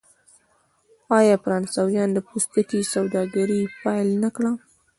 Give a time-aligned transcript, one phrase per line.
[1.17, 4.51] آیا فرانسویانو د پوستکي سوداګري پیل نه کړه؟